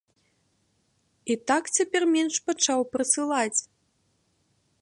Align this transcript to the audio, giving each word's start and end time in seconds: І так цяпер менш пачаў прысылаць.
І 1.33 1.35
так 1.51 1.63
цяпер 1.77 2.03
менш 2.15 2.35
пачаў 2.49 2.79
прысылаць. 2.97 3.59